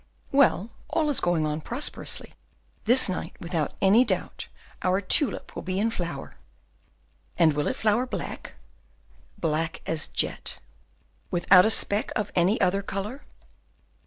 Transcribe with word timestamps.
"Well, 0.31 0.71
all 0.89 1.11
is 1.11 1.19
going 1.19 1.45
on 1.45 1.61
prosperously. 1.61 2.33
This 2.85 3.07
night, 3.07 3.35
without 3.39 3.73
any 3.83 4.03
doubt, 4.03 4.47
our 4.81 4.99
tulip 4.99 5.53
will 5.55 5.61
be 5.61 5.77
in 5.79 5.91
flower." 5.91 6.33
"And 7.37 7.53
will 7.53 7.67
it 7.67 7.75
flower 7.75 8.07
black?" 8.07 8.53
"Black 9.37 9.83
as 9.85 10.07
jet." 10.07 10.57
"Without 11.29 11.67
a 11.67 11.69
speck 11.69 12.09
of 12.15 12.31
any 12.33 12.59
other 12.59 12.81
colour." 12.81 13.21